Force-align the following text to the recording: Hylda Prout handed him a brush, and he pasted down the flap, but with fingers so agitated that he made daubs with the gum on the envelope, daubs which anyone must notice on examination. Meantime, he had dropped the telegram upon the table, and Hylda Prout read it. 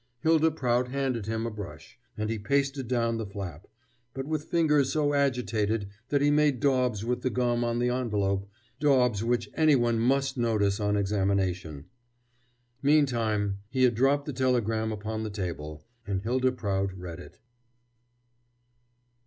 Hylda 0.23 0.49
Prout 0.49 0.87
handed 0.87 1.27
him 1.27 1.45
a 1.45 1.51
brush, 1.51 1.99
and 2.17 2.31
he 2.31 2.39
pasted 2.39 2.87
down 2.87 3.17
the 3.17 3.25
flap, 3.27 3.67
but 4.15 4.25
with 4.25 4.45
fingers 4.45 4.91
so 4.91 5.13
agitated 5.13 5.89
that 6.09 6.23
he 6.23 6.31
made 6.31 6.59
daubs 6.59 7.05
with 7.05 7.21
the 7.21 7.29
gum 7.29 7.63
on 7.63 7.77
the 7.77 7.89
envelope, 7.89 8.49
daubs 8.79 9.23
which 9.23 9.47
anyone 9.53 9.99
must 9.99 10.37
notice 10.39 10.79
on 10.79 10.97
examination. 10.97 11.85
Meantime, 12.81 13.59
he 13.69 13.83
had 13.83 13.93
dropped 13.93 14.25
the 14.25 14.33
telegram 14.33 14.91
upon 14.91 15.21
the 15.21 15.29
table, 15.29 15.85
and 16.07 16.23
Hylda 16.23 16.51
Prout 16.53 16.91
read 16.97 17.19
it. 17.19 17.37